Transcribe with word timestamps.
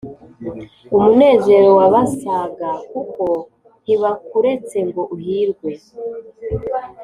Umunezero 0.95 1.69
wabasaga 1.79 2.69
Kuko 2.91 3.23
ntibakuretse 3.83 4.77
ngo 4.87 5.01
uhirwe 5.15 5.71